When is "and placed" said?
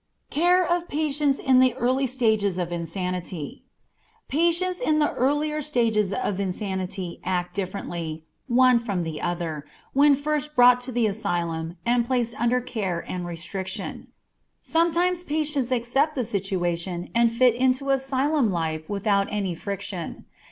11.85-12.33